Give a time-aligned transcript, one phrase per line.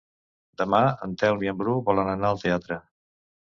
[0.61, 0.79] Demà
[1.09, 2.83] en Telm i en Bru volen anar al teatre.